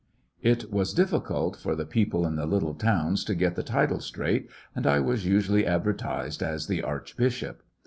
[0.41, 3.61] It was difficult for the people in the little The ''boss'* towns to get the
[3.61, 7.61] title straight, and I was usu ^'^^^ ally advertised as the archbishop.